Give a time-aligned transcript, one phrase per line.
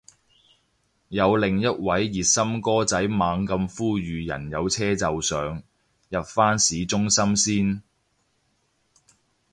[1.09, 5.61] 有另一位熱心哥仔猛咁呼籲人有車就上，
[6.09, 7.83] 入返市中心先